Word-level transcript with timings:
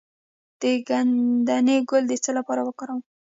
د 0.59 0.63
ګندنه 0.87 1.75
ګل 1.89 2.03
د 2.07 2.13
څه 2.23 2.31
لپاره 2.37 2.61
وکاروم؟ 2.63 3.01